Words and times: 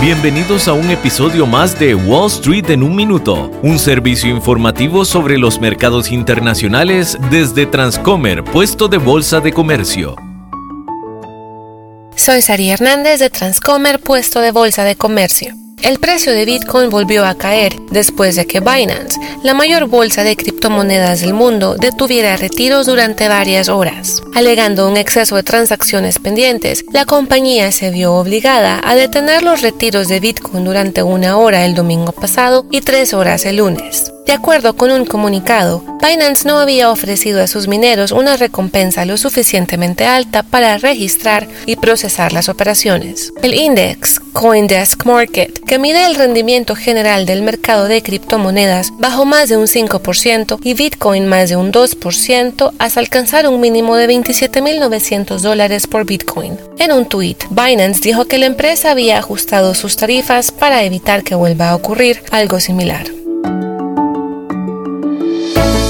Bienvenidos 0.00 0.68
a 0.68 0.74
un 0.74 0.90
episodio 0.90 1.46
más 1.46 1.78
de 1.78 1.94
Wall 1.94 2.26
Street 2.26 2.68
en 2.70 2.82
un 2.82 2.94
minuto, 2.94 3.50
un 3.62 3.78
servicio 3.78 4.28
informativo 4.28 5.04
sobre 5.04 5.38
los 5.38 5.58
mercados 5.58 6.12
internacionales 6.12 7.16
desde 7.30 7.64
Transcomer, 7.64 8.44
puesto 8.44 8.88
de 8.88 8.98
bolsa 8.98 9.40
de 9.40 9.52
comercio. 9.52 10.14
Soy 12.14 12.42
Sari 12.42 12.70
Hernández 12.70 13.20
de 13.20 13.30
Transcomer, 13.30 13.98
puesto 13.98 14.40
de 14.40 14.52
bolsa 14.52 14.84
de 14.84 14.96
comercio. 14.96 15.54
El 15.86 16.00
precio 16.00 16.32
de 16.32 16.44
Bitcoin 16.44 16.90
volvió 16.90 17.24
a 17.24 17.36
caer 17.36 17.76
después 17.92 18.34
de 18.34 18.44
que 18.44 18.58
Binance, 18.58 19.20
la 19.44 19.54
mayor 19.54 19.86
bolsa 19.86 20.24
de 20.24 20.34
criptomonedas 20.34 21.20
del 21.20 21.32
mundo, 21.32 21.76
detuviera 21.76 22.36
retiros 22.36 22.86
durante 22.86 23.28
varias 23.28 23.68
horas. 23.68 24.20
Alegando 24.34 24.88
un 24.88 24.96
exceso 24.96 25.36
de 25.36 25.44
transacciones 25.44 26.18
pendientes, 26.18 26.84
la 26.92 27.04
compañía 27.04 27.70
se 27.70 27.92
vio 27.92 28.14
obligada 28.14 28.80
a 28.82 28.96
detener 28.96 29.44
los 29.44 29.62
retiros 29.62 30.08
de 30.08 30.18
Bitcoin 30.18 30.64
durante 30.64 31.04
una 31.04 31.36
hora 31.36 31.64
el 31.64 31.76
domingo 31.76 32.10
pasado 32.10 32.66
y 32.72 32.80
tres 32.80 33.14
horas 33.14 33.46
el 33.46 33.58
lunes. 33.58 34.10
De 34.26 34.32
acuerdo 34.32 34.74
con 34.74 34.90
un 34.90 35.04
comunicado, 35.04 35.84
Binance 36.02 36.48
no 36.48 36.58
había 36.58 36.90
ofrecido 36.90 37.40
a 37.40 37.46
sus 37.46 37.68
mineros 37.68 38.10
una 38.10 38.36
recompensa 38.36 39.04
lo 39.04 39.16
suficientemente 39.16 40.04
alta 40.04 40.42
para 40.42 40.78
registrar 40.78 41.46
y 41.64 41.76
procesar 41.76 42.32
las 42.32 42.48
operaciones. 42.48 43.32
El 43.40 43.54
index 43.54 44.18
CoinDesk 44.32 45.04
Market, 45.06 45.60
que 45.64 45.78
mide 45.78 46.04
el 46.06 46.16
rendimiento 46.16 46.74
general 46.74 47.24
del 47.24 47.42
mercado 47.42 47.86
de 47.86 48.02
criptomonedas, 48.02 48.92
bajó 48.98 49.24
más 49.24 49.48
de 49.48 49.58
un 49.58 49.68
5% 49.68 50.58
y 50.60 50.74
Bitcoin 50.74 51.28
más 51.28 51.48
de 51.48 51.56
un 51.56 51.72
2% 51.72 52.72
hasta 52.80 53.00
alcanzar 53.00 53.48
un 53.48 53.60
mínimo 53.60 53.94
de 53.94 54.08
27.900 54.08 55.38
dólares 55.38 55.86
por 55.86 56.04
Bitcoin. 56.04 56.58
En 56.78 56.90
un 56.90 57.06
tweet, 57.08 57.36
Binance 57.50 58.00
dijo 58.00 58.24
que 58.24 58.38
la 58.38 58.46
empresa 58.46 58.90
había 58.90 59.18
ajustado 59.18 59.72
sus 59.74 59.94
tarifas 59.94 60.50
para 60.50 60.82
evitar 60.82 61.22
que 61.22 61.36
vuelva 61.36 61.70
a 61.70 61.76
ocurrir 61.76 62.24
algo 62.32 62.58
similar. 62.58 63.15